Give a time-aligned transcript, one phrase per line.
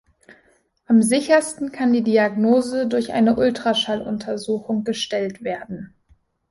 [0.87, 5.93] Am sichersten kann die Diagnose durch eine Ultraschalluntersuchung gestellt werden.